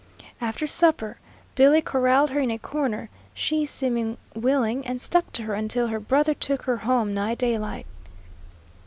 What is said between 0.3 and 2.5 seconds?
After supper Billy corralled her in